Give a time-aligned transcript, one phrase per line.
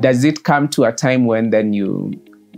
[0.00, 2.12] Does it come to a time when then you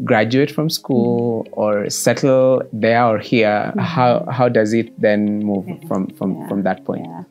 [0.05, 3.73] graduate from school or settle there or here?
[3.79, 6.49] How how does it then move from from Yeah.
[6.49, 7.07] from that point?
[7.07, 7.23] Yeah.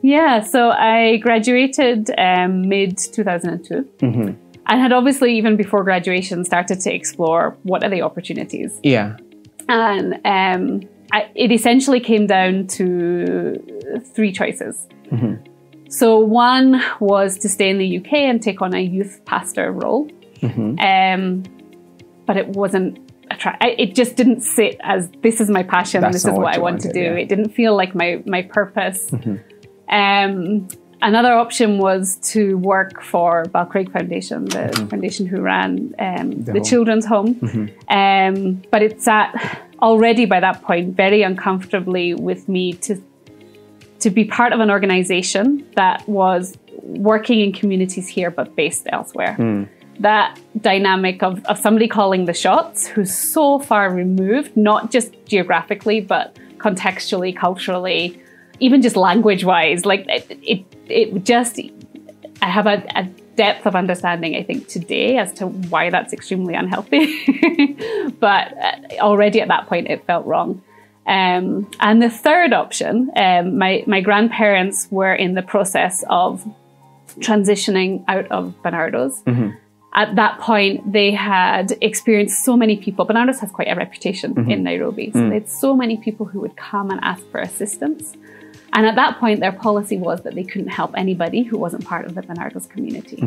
[0.00, 4.36] Yeah, so I graduated um, mid 2002 Mhm.
[4.68, 8.78] and had obviously, even before graduation, started to explore what are the opportunities.
[8.84, 9.16] Yeah.
[9.68, 10.82] And um,
[11.12, 14.86] I, it essentially came down to three choices.
[15.10, 15.46] Mhm.
[15.90, 20.08] So, one was to stay in the UK and take on a youth pastor role.
[20.40, 20.78] Mhm.
[20.78, 21.42] Um,
[22.26, 22.98] but it wasn't,
[23.30, 26.42] attra- I, it just didn't sit as this is my passion, That's this is what
[26.42, 27.00] what I want to do.
[27.00, 27.08] yeah.
[27.08, 27.18] Mm-hmm.
[27.18, 29.10] It didn't feel like my, my purpose.
[29.88, 30.68] Um,
[31.00, 36.52] another option was to work for Balcraig Foundation, the foundation who ran um, the.
[36.52, 36.62] Mm-hmm.
[36.64, 37.40] children's home.
[37.88, 43.02] Um, but it sat already by that point very uncomfortably with me to
[44.00, 49.34] to be part of an organization that was working in communities here but based elsewhere.
[49.34, 49.64] Hmm.
[50.00, 56.00] That dynamic of, of somebody calling the shots who's so far removed, not just geographically,
[56.00, 58.22] but contextually, culturally,
[58.60, 59.84] even just language wise.
[59.84, 61.58] Like it, it, it just,
[62.40, 66.54] I have a, a depth of understanding, I think, today as to why that's extremely
[66.54, 67.04] unhealthy.
[68.20, 70.60] but uh, already at that point, it felt wrong.
[71.06, 76.44] Um, and the third option, um, my, my grandparents were in the process of
[77.20, 79.22] transitioning out of Barnardo's.
[79.94, 83.06] At that point, they had experienced so many people.
[83.06, 85.12] Barnardo's has quite a reputation in Nairobi.
[85.12, 88.14] So they had so many people who would come and ask for assistance.
[88.72, 92.06] And at that point, their policy was that they couldn't help anybody who wasn't part
[92.06, 93.22] of the Barnardo's community.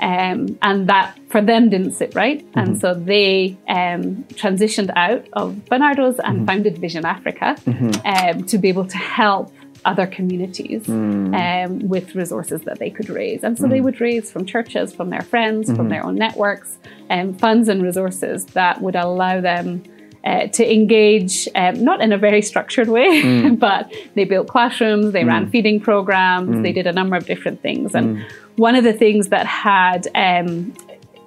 [0.00, 2.44] Um, and that for them didn't sit right.
[2.54, 7.56] And so they um, transitioned out of Barnardo's and founded Vision Africa
[8.04, 9.52] um, to be able to help
[9.84, 10.88] other communities
[11.34, 13.42] um, with resources that they could raise.
[13.42, 16.78] And so they would raise from churches, from their friends, from their own networks,
[17.10, 19.82] um, funds and resources that would allow them
[20.24, 23.58] uh, to engage, um, not in a very structured way, mm.
[23.58, 25.50] but they built classrooms, they ran mm.
[25.50, 26.74] feeding programs, they mm.
[26.74, 27.94] did a number of different things.
[27.94, 28.24] And
[28.56, 30.74] one of the things that had um,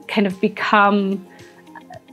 [0.08, 1.26] kind of become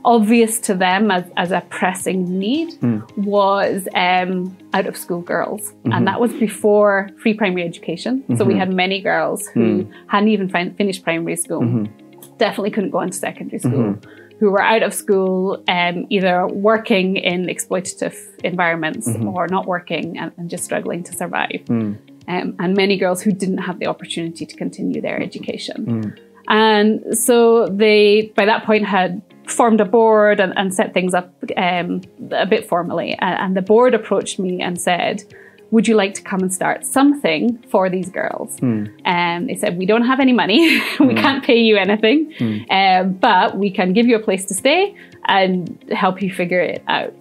[0.05, 2.77] obvious to them as, as a pressing need
[3.15, 5.69] was um, out of school girls.
[5.85, 6.05] And mm-hmm.
[6.05, 8.23] that was before free primary education.
[8.37, 8.59] So we mm-hmm.
[8.59, 12.37] had many girls who hadn't even fin- finished primary school, mm-hmm.
[12.37, 13.97] definitely couldn't go into secondary school.
[14.43, 20.33] Who were out of school, um, either working in exploitative environments or not working and,
[20.37, 21.61] and just struggling to survive.
[22.27, 25.77] Um, and many girls who didn't have the opportunity to continue their education.
[26.49, 31.33] And so they, by that point, had formed a board and, and set things up
[31.55, 32.01] um,
[32.31, 33.13] a bit formally.
[33.19, 35.23] And, and the board approached me and said,
[35.73, 38.51] would you like to come and start something for these girls?
[39.05, 40.59] And they said, we don't have any money.
[40.99, 42.19] we can't pay you anything,
[42.69, 44.95] um, but we can give you a place to stay
[45.25, 47.11] and help you figure it out.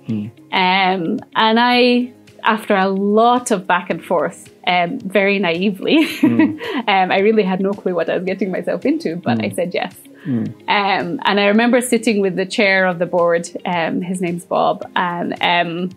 [0.52, 2.12] Um, and I,
[2.44, 6.60] after a lot of back and forth, um, very naively, um,
[7.16, 9.96] I really had no clue what I was getting myself into, but I said yes.
[10.68, 14.88] Um, and I remember sitting with the chair of the board, um, his name's Bob,
[14.94, 15.90] and um,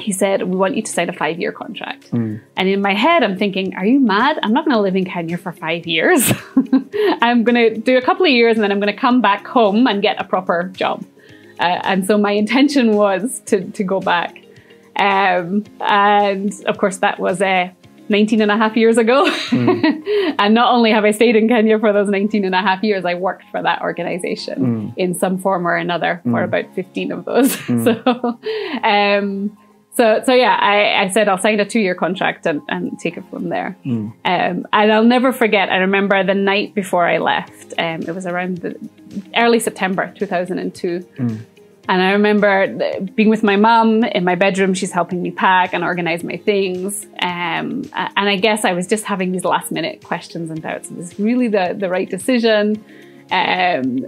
[0.00, 2.10] he said, We want you to sign a five year contract.
[2.56, 4.38] And in my head, I'm thinking, Are you mad?
[4.42, 6.32] I'm not going to live in Kenya for five years.
[7.22, 9.46] I'm going to do a couple of years and then I'm going to come back
[9.46, 11.04] home and get a proper job.
[11.58, 14.38] Uh, and so my intention was to, to go back.
[14.96, 17.70] Um, and of course, that was uh,
[18.10, 19.26] 19 and a half years ago.
[19.52, 23.04] and not only have I stayed in Kenya for those 19 and a half years,
[23.04, 27.52] I worked for that organization in some form or another for about 15 of those.
[27.66, 28.38] so,
[28.82, 29.56] um,
[29.96, 33.24] so, so yeah, I, I said I'll sign a two-year contract and, and take it
[33.30, 33.76] from there.
[34.24, 35.68] Um, and I'll never forget.
[35.68, 37.74] I remember the night before I left.
[37.78, 38.76] Um, it was around the
[39.36, 41.06] early September 2002.
[41.88, 44.74] And I remember being with my mum in my bedroom.
[44.74, 47.06] She's helping me pack and organize my things.
[47.20, 50.88] Um, and I guess I was just having these last minute questions and doubts.
[50.92, 52.84] Is this really the, the right decision?
[53.32, 54.06] Um,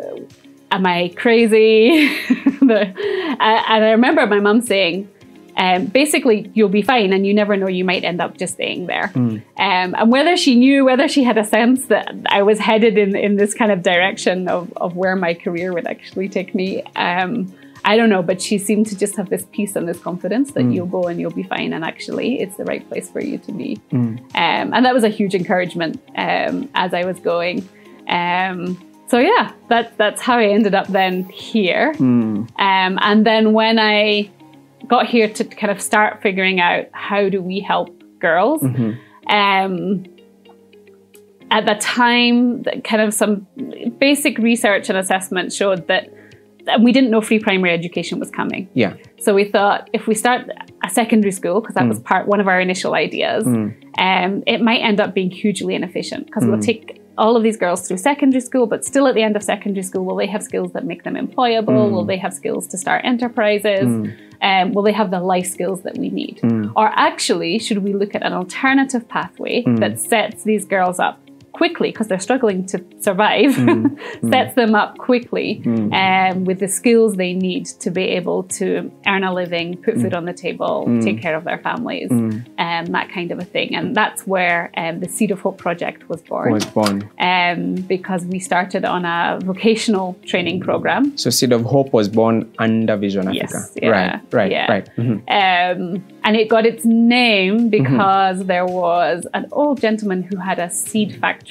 [0.70, 2.06] am I crazy?
[2.60, 2.94] the,
[3.40, 5.08] and I remember my mum saying,
[5.56, 8.86] um, basically, you'll be fine, and you never know, you might end up just staying
[8.86, 9.10] there.
[9.58, 13.14] Um, and whether she knew, whether she had a sense that I was headed in,
[13.16, 17.52] in this kind of direction of, of where my career would actually take me, um,
[17.84, 20.62] I don't know, but she seemed to just have this peace and this confidence that
[20.72, 23.52] you'll go and you'll be fine, and actually, it's the right place for you to
[23.52, 23.80] be.
[24.36, 27.68] Um, and that was a huge encouragement um, as I was going.
[28.08, 28.78] Um,
[29.08, 31.92] so yeah, that, that's how I ended up then here.
[32.58, 34.30] Um, and then when I
[34.92, 38.62] got here to kind of start figuring out how do we help girls.
[39.26, 40.04] Um,
[41.50, 43.46] at the time, kind of some
[43.98, 46.12] basic research and assessment showed that
[46.66, 48.68] and we didn't know free primary education was coming.
[48.74, 48.94] Yeah.
[49.18, 50.48] So we thought if we start
[50.84, 54.80] a secondary school, because that was part one of our initial ideas, um, it might
[54.80, 58.66] end up being hugely inefficient because we'll take all of these girls through secondary school,
[58.66, 61.14] but still at the end of secondary school, will they have skills that make them
[61.14, 61.68] employable?
[61.68, 61.92] Mm.
[61.92, 63.84] Will they have skills to start enterprises?
[63.84, 64.16] Mm.
[64.40, 66.40] Um, will they have the life skills that we need?
[66.42, 66.72] Mm.
[66.74, 71.20] Or actually, should we look at an alternative pathway that sets these girls up
[71.52, 73.54] quickly because they're struggling to survive,
[74.30, 75.62] sets them up quickly
[75.92, 80.14] um, with the skills they need to be able to earn a living, put food
[80.14, 82.42] on the table, take care of their families, um,
[82.86, 83.74] that kind of a thing.
[83.74, 86.52] And that's where um, the Seed of Hope project was born.
[86.52, 87.08] Was born.
[87.18, 91.16] um, because we started on a vocational training program.
[91.18, 93.80] So Seed of Hope was born under Vision Yes, Africa.
[93.82, 94.20] yeah, right.
[94.32, 94.50] Right.
[94.50, 94.70] yeah.
[94.72, 94.88] Right.
[94.96, 95.16] Mhm.
[95.28, 97.68] Um, and it got its name Mm-hmm.
[97.68, 101.41] because there was an old gentleman who had a seed factory,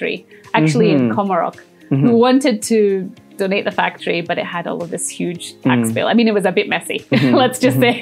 [0.53, 2.07] actually in Mm-hmm.
[2.07, 5.93] Who wanted to donate the factory, but it had all of this huge tax Mm.
[5.93, 6.07] bill.
[6.07, 7.35] I mean, it was a bit messy, Mm-hmm.
[7.35, 7.99] let's just say.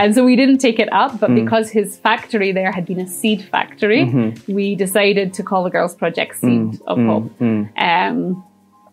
[0.00, 3.06] and so we didn't take it up, but because his factory there had been a
[3.06, 7.30] seed factory, we decided to call the Girls Project Seed of Hope.
[7.40, 8.44] Um,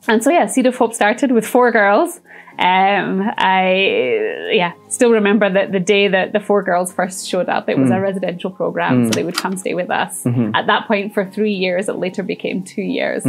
[0.07, 2.19] and so yeah, Seed of Hope started with four girls.
[2.59, 7.69] Um, I yeah still remember that the day that the four girls first showed up.
[7.69, 10.25] It was a residential program, so they would come stay with us.
[10.55, 13.25] At that point, for three years, it later became two years.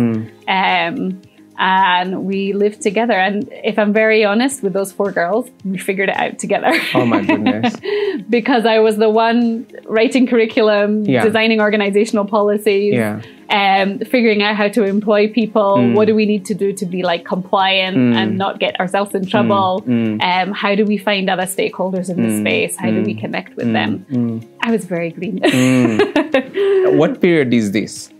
[0.49, 1.23] Um,
[1.59, 3.15] and we lived together.
[3.15, 6.73] And if I'm very honest, with those four girls, we figured it out together.
[6.95, 7.75] Oh my goodness.
[8.31, 11.25] because I was the one writing curriculum, Yeah.
[11.25, 13.21] designing organizational policies, Yeah.
[13.51, 15.77] um, figuring out how to employ people.
[15.79, 15.95] Mm.
[15.95, 19.27] What do we need to do to be like compliant and not get ourselves in
[19.27, 19.83] trouble?
[19.87, 20.23] Mm.
[20.23, 22.77] Um, how do we find other stakeholders in the space?
[22.77, 24.07] How do we connect with them?
[24.11, 24.47] Mm.
[24.63, 25.39] I was very green.
[26.99, 28.11] what period is this?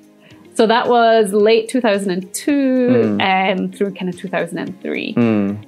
[0.55, 3.59] So that was late 2002 Mm.
[3.61, 5.15] um, through kind of 2003.
[5.17, 5.65] Um,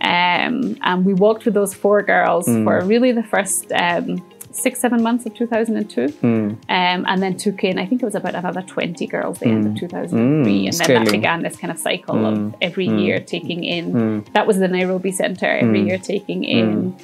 [0.83, 2.65] and we walked with those four girls Mm.
[2.65, 4.23] for really the first um,
[4.53, 6.07] six, seven months of 2002.
[6.23, 6.51] Mm.
[6.53, 9.67] Um, and then took in, I think it was about another 20 girls the end
[9.67, 10.21] of 2003.
[10.21, 14.33] Mm, and then that began this kind of cycle of every year taking in, Mm.
[14.33, 16.95] that was the Nairobi Center, every year taking in.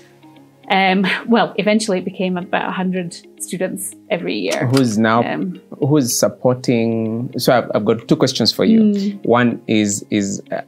[0.71, 4.67] Um, well, eventually it became about 100 students every year.
[4.69, 7.33] Who's now Um, who's supporting?
[7.39, 8.81] So I've, I've got two questions for you.
[8.81, 9.25] Mm.
[9.27, 10.63] One is is uh,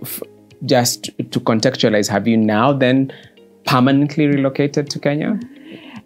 [0.00, 0.22] f-
[0.64, 2.08] just to contextualize.
[2.08, 3.12] Have you now then
[3.66, 5.38] permanently relocated to Kenya?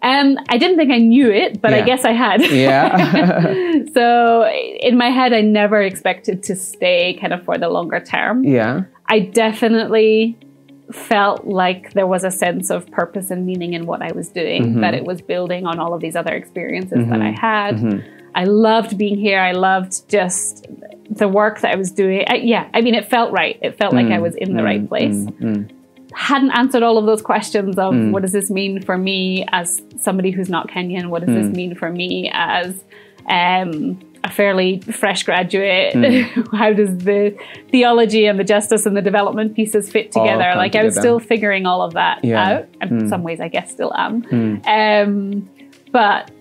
[0.03, 2.41] Um, I didn't think I knew it, but I guess I had.
[2.51, 3.71] Yeah.
[3.93, 4.45] so
[4.81, 8.43] in my head, I never expected to stay kind of for the longer term.
[8.43, 8.83] yeah.
[9.09, 10.37] I definitely
[10.91, 14.63] felt like there was a sense of purpose and meaning in what I was doing,
[14.63, 14.81] Mm-hmm.
[14.81, 17.35] that it was building on all of these other experiences that I mm-hmm.
[17.35, 17.75] had.
[17.75, 18.17] Mm-hmm.
[18.35, 19.39] I loved being here.
[19.39, 20.67] I loved just
[21.09, 22.23] the work that I was doing.
[22.27, 23.57] I, yeah, I mean, it felt right.
[23.61, 24.03] It felt Mm.
[24.03, 24.21] like I mm.
[24.21, 24.87] was in the right mm.
[24.87, 25.15] place.
[25.15, 25.71] Mm.
[26.13, 30.31] Hadn't answered all of those questions of what does this mean for me as somebody
[30.31, 31.09] who's not Kenyan?
[31.09, 32.83] What does this mean for me as
[33.27, 35.93] um, a fairly fresh graduate?
[36.53, 37.37] How does the
[37.71, 40.53] theology and the justice and the development pieces fit together?
[40.55, 42.43] Like I was still figuring all of that Yeah.
[42.43, 42.65] out.
[42.81, 44.23] And in some ways, I guess still am.
[44.65, 45.49] Um,
[45.91, 46.31] but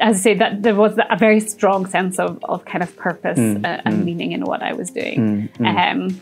[0.00, 3.38] as I say, that there was a very strong sense of, of kind of purpose
[3.38, 5.48] Mm, uh, and meaning in what I was doing.
[5.60, 6.20] Um,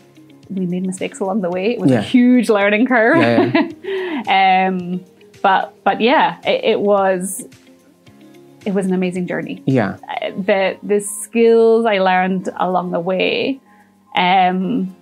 [0.49, 1.71] we made mistakes along the way.
[1.73, 1.99] It was Yeah.
[1.99, 3.17] a huge learning curve.
[3.17, 5.03] Yeah, um,
[5.41, 7.47] but but yeah, it, it was
[8.65, 9.61] it was an amazing journey.
[9.65, 9.97] Yeah.
[10.07, 13.59] Uh, The the skills I learned along the way
[14.17, 14.95] um,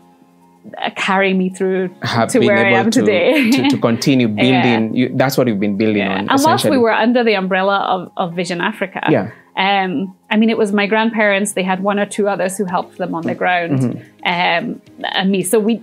[0.77, 3.49] uh, carry me through Have to where I am to, today.
[3.51, 4.95] to, to continue building.
[4.95, 6.17] You, that's what you've been building Yeah.
[6.19, 6.29] on.
[6.29, 9.31] And whilst we were under the umbrella of, of Vision Africa, Yeah.
[9.55, 11.53] um, I mean, it was my grandparents.
[11.53, 14.65] They had one or two others who helped them on the ground, Mm-hmm.
[14.67, 14.81] um,
[15.19, 15.41] and me.
[15.43, 15.75] So we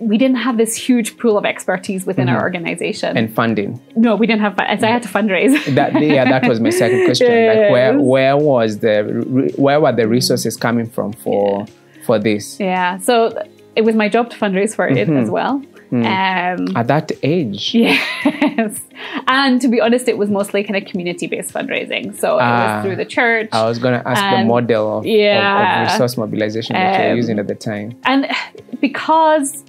[0.00, 3.10] we didn't have this huge pool of expertise within our organization.
[3.10, 3.18] Mm-hmm.
[3.18, 3.80] and funding.
[3.96, 4.54] no, we didn't have.
[4.80, 5.52] So I had to fundraise.
[5.74, 7.28] That yeah, that was my second question.
[7.28, 11.66] Like where where was the where were the resources coming from for
[12.06, 12.98] for this yeah.
[12.98, 13.14] So
[13.76, 15.16] it was my job to fundraise for Mm-hmm.
[15.16, 15.62] it as well.
[15.92, 16.06] Mm.
[16.70, 17.72] Um, at that age?
[17.74, 18.80] Yes.
[19.28, 22.16] And to be honest, it was mostly kind of community based fundraising.
[22.18, 22.76] So it Ah.
[22.76, 23.48] was through the church.
[23.52, 25.82] I was going to ask the model of, of- yeah.
[25.84, 27.88] of, resource mobilization that you were Um, using at the time.
[28.04, 28.26] And
[28.80, 29.64] because,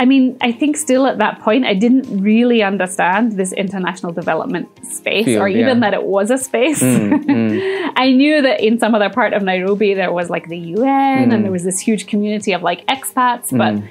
[0.00, 4.68] I mean, I think still at that point, I didn't really understand this international development
[4.86, 5.74] space Field, or even yeah.
[5.74, 6.80] Mm, that it was a space.
[7.96, 11.34] I knew that in some other part of Nairobi, there was like the UN Mm.
[11.34, 13.82] and there was this huge community of like expats, but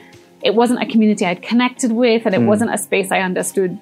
[0.41, 2.45] it wasn't a community I'd connected with and it Mm.
[2.47, 3.77] wasn't a space I understood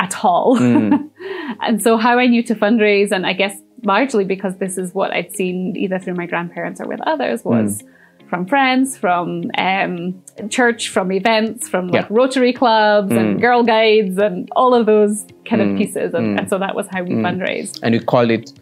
[0.00, 0.56] at all.
[1.60, 3.54] and so how I knew to fundraise, and I guess
[3.84, 7.84] largely because this is what I'd seen either through my grandparents or with others, was
[8.28, 12.06] from friends, from um, church, from events, from like Yeah.
[12.10, 13.40] Rotary clubs and Mm.
[13.40, 15.78] Girl Guides and all of those kind of Mm.
[15.78, 16.14] pieces.
[16.14, 16.40] And, Mm.
[16.40, 17.80] and so that was how we fundraised.
[17.82, 18.52] and we called it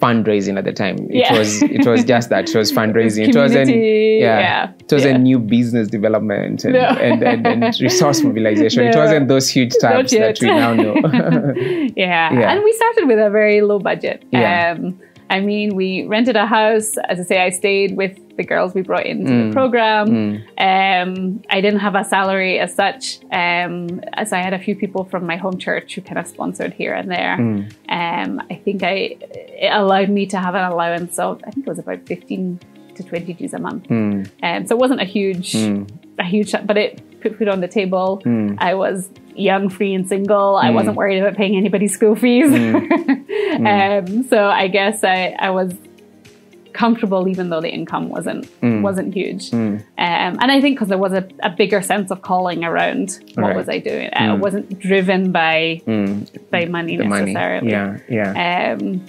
[0.00, 0.96] fundraising at the time.
[1.10, 1.38] It Yeah.
[1.38, 2.48] was it was just that.
[2.48, 3.28] It was fundraising.
[3.28, 5.14] It wasn't Community, yeah, yeah, It was yeah.
[5.14, 6.80] a new business development and, No.
[6.80, 8.82] and, and, and resource mobilization.
[8.84, 10.94] It wasn't those huge tabs that we now know.
[11.96, 12.32] yeah.
[12.34, 12.50] Yeah.
[12.52, 14.24] And we started with a very low budget.
[14.32, 14.76] Yeah.
[15.28, 16.96] I mean, we rented a house.
[17.08, 19.48] As I say, I stayed with the girls we brought into Mm.
[19.48, 20.06] the program.
[20.58, 25.04] Um, I didn't have a salary as such, um, as I had a few people
[25.04, 27.36] from my home church who kind of sponsored here and there.
[27.38, 27.72] Mm.
[27.88, 31.70] Um, I think I it allowed me to have an allowance of I think it
[31.70, 32.60] was about fifteen
[32.94, 33.88] to twenty G's a month.
[33.88, 34.28] Mm.
[34.42, 35.88] Um, so it wasn't a huge, Mm.
[36.18, 38.22] a huge, but it put food on the table.
[38.24, 38.56] Mm.
[38.58, 40.56] I was young, free, and single.
[40.56, 40.74] I Mm.
[40.74, 42.50] wasn't worried about paying anybody's school fees.
[42.52, 45.74] um, so I guess I, I was
[46.72, 48.82] comfortable, even though the income wasn't Mm.
[48.82, 49.50] wasn't huge.
[49.50, 49.76] Mm.
[49.80, 53.44] Um, and I think because there was a, a bigger sense of calling around what
[53.46, 53.56] Right.
[53.56, 54.10] was I doing.
[54.12, 54.40] I Mm.
[54.40, 56.28] wasn't driven by Mm.
[56.50, 57.32] by money The money.
[57.32, 57.70] necessarily.
[57.70, 58.76] Yeah, yeah.
[58.78, 59.00] Um,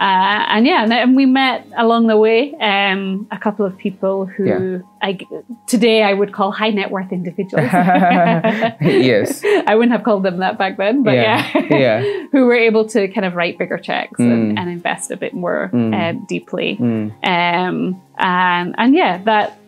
[0.00, 4.24] uh, and yeah, and, and we met along the way um, a couple of people
[4.26, 4.78] who Yeah.
[5.02, 5.18] I,
[5.66, 7.68] today I would call high net worth individuals.
[7.72, 9.42] yes.
[9.66, 11.66] I wouldn't have called them that back then, but yeah, Yeah.
[11.84, 12.26] Yeah.
[12.32, 14.58] who were able to kind of write bigger checks and, Mm.
[14.60, 15.92] and invest a bit more Mm.
[15.94, 16.76] uh, deeply.
[16.80, 17.12] Mm.
[17.26, 19.58] Um, and and yeah, that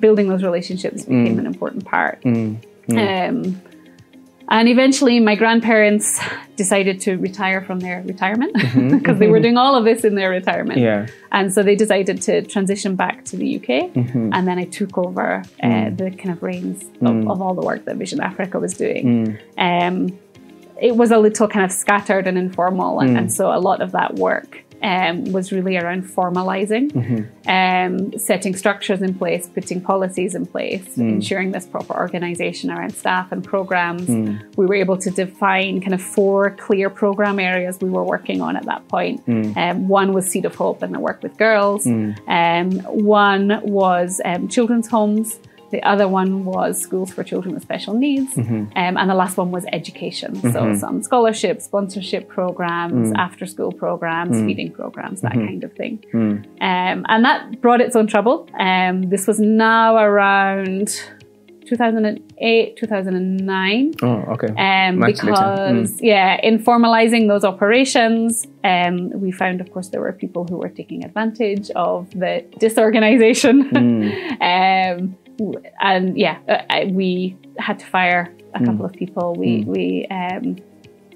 [0.00, 1.38] building those relationships became Mm.
[1.40, 2.20] an important part.
[2.22, 2.58] Mm.
[2.90, 3.60] Um,
[4.48, 6.20] and eventually, my grandparents
[6.56, 8.52] decided to retire from their retirement
[8.90, 10.78] because they were doing all of this in their retirement.
[10.78, 11.08] Mm-hmm.
[11.08, 11.14] Yeah.
[11.32, 13.92] And so they decided to transition back to the UK.
[13.92, 14.30] Mhm.
[14.32, 15.98] And then I took over uh, Mm.
[15.98, 19.04] the kind of reins of, of all the work that Vision Africa was doing.
[19.58, 19.82] Mm.
[19.88, 20.18] Um,
[20.80, 23.00] it was a little kind of scattered and informal.
[23.00, 23.18] And, Mm.
[23.18, 27.48] and so a lot of that work um, was really around formalizing, Mm-hmm.
[27.48, 31.14] um, setting structures in place, putting policies in place, Mm.
[31.14, 34.06] ensuring this proper organization around staff and programs.
[34.08, 34.40] Mm.
[34.56, 38.56] We were able to define kind of four clear program areas we were working on
[38.56, 39.24] at that point.
[39.26, 39.56] Mm.
[39.56, 41.84] Um, one was Seed of Hope and the work with girls.
[41.86, 42.16] Mm.
[42.28, 42.70] Um,
[43.04, 45.38] one was um, children's homes.
[45.76, 48.32] The other one was schools for children with special needs.
[48.34, 48.62] Mm-hmm.
[48.82, 50.30] Um, and the last one was education.
[50.54, 53.16] So some scholarship, sponsorship programs, Mm.
[53.26, 55.94] after school programs, feeding programs, that kind of thing.
[56.14, 56.36] Mm.
[56.70, 58.36] Um, and that brought its own trouble.
[58.58, 60.88] Um, this was now around
[61.66, 63.94] 2008, 2009.
[64.02, 64.48] Oh, okay.
[64.56, 70.42] Um, because yeah, in formalizing those operations, um, we found, of course, there were people
[70.48, 73.76] who were taking advantage of the disorganization, um,
[74.40, 75.16] w-
[75.80, 76.38] and yeah,
[76.70, 79.34] I- we had to fire a couple of people.
[79.36, 80.56] We we um,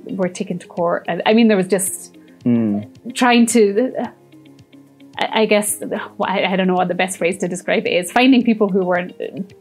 [0.06, 1.04] were taken to court.
[1.08, 2.88] And, I mean, there was just Mm.
[3.14, 3.92] trying to.
[5.18, 5.82] I I guess
[6.52, 8.10] I don't know what the best phrase to describe it is.
[8.10, 9.08] Finding people who were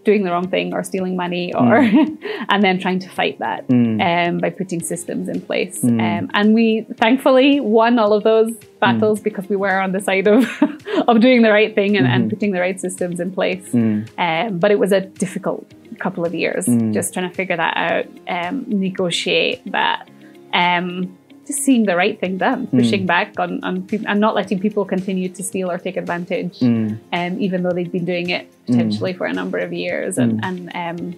[0.06, 1.76] doing the wrong thing or stealing money, or
[2.50, 4.00] and then trying to fight that Mm.
[4.30, 5.84] um, by putting systems in place.
[5.84, 10.28] Um, and we thankfully won all of those battles because we were on the side
[10.28, 10.46] of
[11.08, 13.68] of doing the right thing and, and putting the right systems in place.
[13.72, 14.10] Mm.
[14.18, 18.06] Um, but it was a difficult couple of years just trying to figure that out,
[18.28, 20.10] um, negotiate that.
[20.54, 24.60] Um, just seeing the right thing done, pushing back on, on peop and not letting
[24.60, 27.00] people continue to steal or take advantage, Mm.
[27.12, 30.72] um, even though they've been doing it potentially for a number of years, and, and
[30.76, 31.16] um,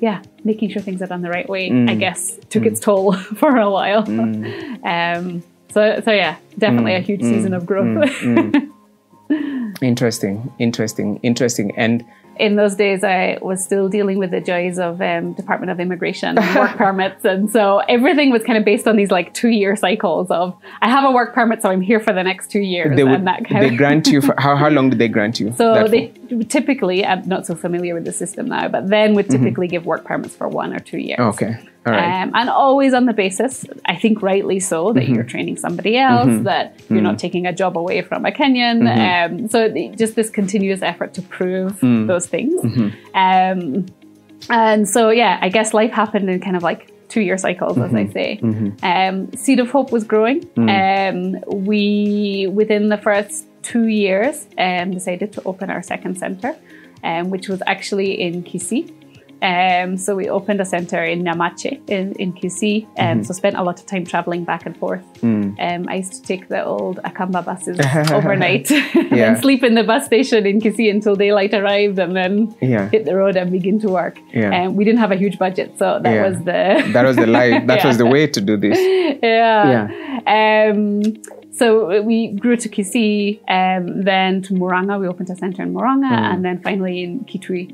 [0.00, 1.70] yeah, making sure things are done the right way.
[1.88, 4.00] I guess took its toll for a while.
[4.84, 5.42] um,
[5.72, 8.08] so, so yeah, definitely a huge season of growth.
[9.82, 11.76] Interesting, interesting, interesting.
[11.76, 12.04] And
[12.38, 16.38] in those days, I was still dealing with the joys of um, Department of Immigration
[16.38, 20.30] and work permits, and so everything was kind of based on these like two-year cycles
[20.30, 23.04] of I have a work permit, so I'm here for the next two years, they
[23.04, 23.76] would and that kind they of.
[23.76, 25.52] grant you for, how how long did they grant you?
[25.56, 26.12] So they
[26.48, 30.04] typically, I'm not so familiar with the system now, but then would typically give work
[30.04, 31.20] permits for one or two years.
[31.20, 31.56] Okay,
[31.86, 32.22] right.
[32.22, 36.42] Um, and always on the basis, I think rightly so, that you're training somebody else,
[36.44, 38.86] that you're not taking a job away from a Kenyan.
[38.86, 42.92] Um, so just this continuous effort to prove those things.
[43.14, 43.86] Um,
[44.50, 47.94] and so, yeah, I guess life happened in kind of like two year cycles, as
[47.94, 48.38] I say.
[48.82, 50.48] Um, Seed of Hope was growing.
[50.56, 56.54] Um, we, within the first two years, um, decided to open our second centre,
[57.02, 58.92] um, which was actually in Kisii.
[59.42, 62.86] Um, so we opened a center in Nyamache in, in Kisii.
[62.98, 65.02] Um, So spent a lot of time traveling back and forth.
[65.22, 67.78] Um, I used to take the old Akamba buses
[68.12, 69.32] overnight and Yeah.
[69.32, 72.88] then sleep in the bus station in Kisii until daylight arrived and then Yeah.
[72.88, 74.18] hit the road and begin to work.
[74.32, 74.56] Yeah.
[74.64, 76.26] Um, we didn't have a huge budget, so that Yeah.
[76.28, 77.66] was the That was the life.
[77.70, 78.78] That was the way to do this.
[79.22, 79.88] yeah.
[80.26, 81.02] Um,
[81.58, 85.00] so we grew to Kisii, um, then to Murang'a.
[85.00, 87.64] We opened a center in Murang'a, and then finally in Kitui.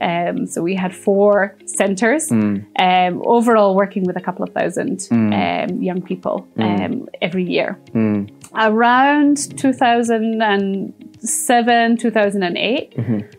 [0.00, 2.30] Um, so we had four centers,
[2.78, 5.08] um, overall working with a couple of thousand
[5.70, 7.78] um, young people um, every year.
[8.54, 9.36] Around
[11.22, 12.96] 2007, 2008,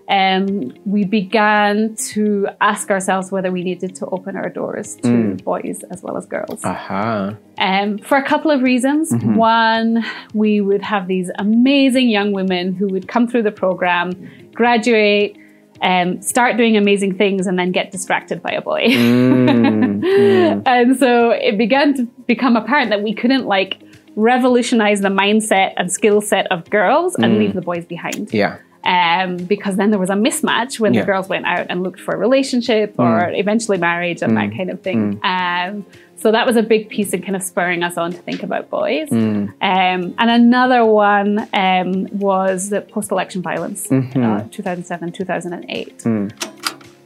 [0.08, 5.84] um, we began to ask ourselves whether we needed to open our doors to boys
[5.92, 6.64] as well as girls.
[6.64, 7.36] Aha.
[7.58, 9.12] Um, for a couple of reasons.
[9.24, 15.36] One, we would have these amazing young women who would come through the program, graduate,
[15.82, 18.80] um, start doing amazing things, and then get distracted by a boy.
[18.88, 23.83] and so it began to become apparent that we couldn't like
[24.16, 28.58] revolutionize the mindset and skill set of girls and leave the boys behind Yeah.
[28.86, 31.02] um, because then there was a mismatch when Yeah.
[31.02, 34.70] the girls went out and looked for a relationship or eventually marriage and that kind
[34.70, 35.20] of thing.
[35.24, 38.44] Um, so that was a big piece in kind of spurring us on to think
[38.44, 39.12] about boys.
[39.12, 46.06] Um, and another one um, was the post-election violence, uh, 2007, 2008.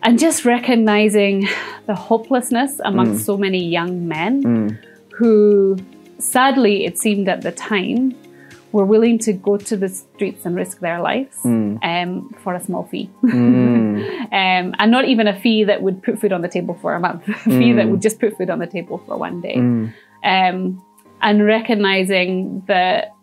[0.04, 1.48] And just recognizing
[1.88, 4.80] the hopelessness amongst so many young men
[5.14, 5.78] who,
[6.20, 8.16] sadly, it seemed at the time,
[8.72, 11.38] we were willing to go to the streets and risk their lives
[11.82, 13.10] um, for a small fee.
[13.24, 17.00] um, and not even a fee that would put food on the table for a
[17.00, 19.56] month, a fee that would just put food on the table for one day.
[20.24, 20.84] Um,
[21.22, 23.14] and recognizing that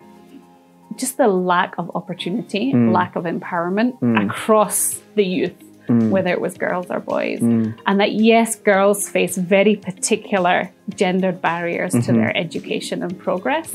[0.97, 6.87] just the lack of opportunity, lack of empowerment across the youth, whether it was girls
[6.91, 7.41] or boys.
[7.41, 13.71] And that, yes, girls face very particular gendered barriers to their education and progress,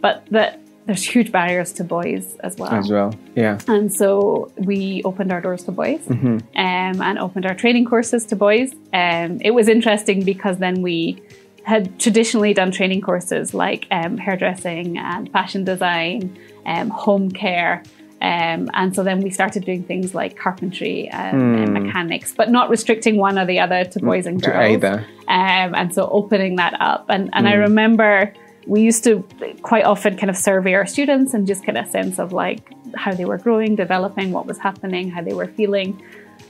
[0.00, 2.72] but that there's huge barriers to boys as well.
[2.72, 3.14] As well.
[3.36, 3.60] Yeah.
[3.68, 8.36] And so we opened our doors to boys um, and opened our training courses to
[8.36, 8.72] boys.
[8.92, 11.22] Um, it was interesting because then we
[11.64, 17.82] had traditionally done training courses like um, hairdressing and fashion design, um, home care.
[18.22, 22.68] Um, and so then we started doing things like carpentry and, and mechanics, but not
[22.68, 24.72] restricting one or the other to boys and To girls.
[24.72, 25.06] either.
[25.26, 27.06] Um, and so opening that up.
[27.08, 28.34] And, and I remember
[28.66, 29.26] we used to
[29.62, 33.12] quite often kind of survey our students and just get a sense of like how
[33.14, 36.02] they were growing, developing, what was happening, how they were feeling.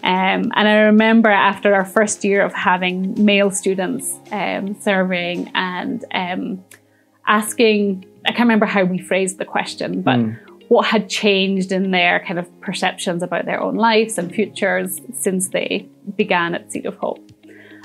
[0.02, 6.04] Um, and I remember after our first year of having male students um, surveying and
[6.12, 6.64] um,
[7.26, 10.18] asking, I can't remember how we phrased the question, but
[10.70, 15.48] what had changed in their kind of perceptions about their own lives and futures since
[15.48, 17.28] they began at Seed of Hope.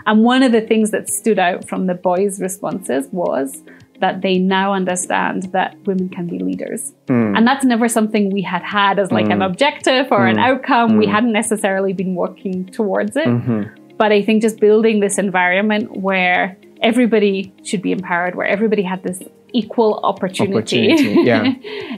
[0.06, 3.64] And one of the things that stood out from the boys' responses was
[4.02, 6.94] that they now understand that women can be leaders.
[7.08, 7.36] Hmm.
[7.36, 9.42] And that's never something we had had as like an hmm.
[9.42, 10.44] objective or an hmm.
[10.44, 10.98] outcome.
[10.98, 13.26] We hadn't necessarily been working towards it.
[13.26, 13.96] Mm-hmm.
[13.98, 19.02] But I think just building this environment where everybody should be empowered, where everybody had
[19.02, 19.24] this
[19.62, 20.92] equal opportunity.
[20.92, 21.42] Opportunity, yeah.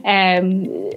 [0.13, 0.91] um,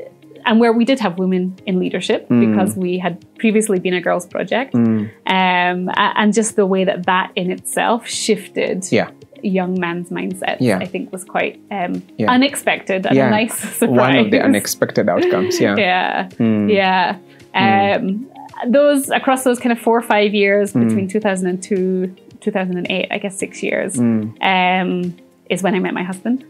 [0.47, 4.27] and where we did have women in leadership because we had previously been a girls'
[4.27, 4.75] project.
[4.75, 9.11] Um, and just the way that that in itself shifted Yeah.
[9.43, 10.79] young men's mindsets, Yeah.
[10.79, 12.31] I think was quite um, Yeah.
[12.37, 13.99] unexpected and a nice surprise.
[14.07, 15.61] One of the unexpected outcomes.
[15.61, 15.77] Yeah.
[15.89, 16.69] Yeah, Hmm.
[16.71, 17.17] yeah.
[17.55, 18.27] Um,
[18.67, 20.85] Those across those kind of four or five years Hmm.
[20.87, 24.23] between 2002, 2008, I guess six years, Hmm.
[24.55, 25.15] um,
[25.51, 26.45] is when I met my husband.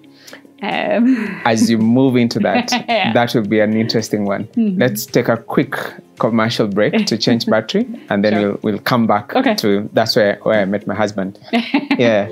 [0.62, 2.78] Um, As you move into that, Yeah.
[3.06, 3.12] Mm-hmm.
[3.14, 4.46] that will be an interesting one.
[4.56, 5.74] Let's take a quick
[6.18, 8.42] commercial break to change battery, and then Sure.
[8.42, 9.54] we'll we'll come back Okay.
[9.56, 11.38] to that's where where I met my husband.
[11.98, 12.28] yeah.